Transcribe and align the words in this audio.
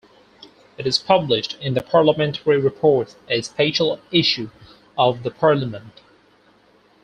It 0.79 0.87
is 0.87 0.97
published 0.97 1.57
in 1.61 1.75
the 1.75 1.83
"Parliamentary 1.83 2.57
Reports", 2.59 3.17
a 3.29 3.41
special 3.43 3.99
issue 4.11 4.49
of 4.97 5.21
the 5.21 5.29
Parliament. 5.29 6.01